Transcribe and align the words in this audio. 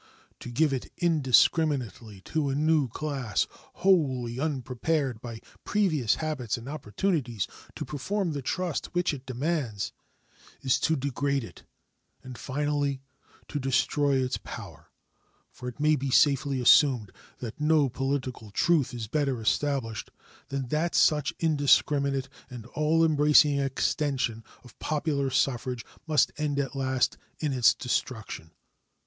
To 0.39 0.49
give 0.49 0.73
it 0.73 0.91
indiscriminately 0.97 2.21
to 2.21 2.49
a 2.49 2.55
new 2.55 2.87
class, 2.87 3.45
wholly 3.85 4.39
unprepared 4.39 5.21
by 5.21 5.41
previous 5.63 6.15
habits 6.15 6.57
and 6.57 6.67
opportunities 6.67 7.47
to 7.75 7.85
perform 7.85 8.31
the 8.31 8.41
trust 8.41 8.87
which 8.95 9.13
it 9.13 9.27
demands, 9.27 9.93
is 10.61 10.79
to 10.79 10.95
degrade 10.95 11.43
it, 11.43 11.65
and 12.23 12.35
finally 12.35 13.03
to 13.47 13.59
destroy 13.59 14.13
its 14.17 14.39
power, 14.39 14.89
for 15.51 15.69
it 15.69 15.79
may 15.79 15.95
be 15.95 16.09
safely 16.09 16.59
assumed 16.59 17.11
that 17.37 17.61
no 17.61 17.87
political 17.87 18.49
truth 18.49 18.95
is 18.95 19.07
better 19.07 19.39
established 19.39 20.09
than 20.47 20.69
that 20.69 20.95
such 20.95 21.31
indiscriminate 21.39 22.27
and 22.49 22.65
all 22.65 23.05
embracing 23.05 23.59
extension 23.59 24.43
of 24.63 24.79
popular 24.79 25.29
suffrage 25.29 25.85
must 26.07 26.31
end 26.39 26.57
at 26.57 26.75
last 26.75 27.17
in 27.39 27.53
its 27.53 27.75
destruction. 27.75 28.49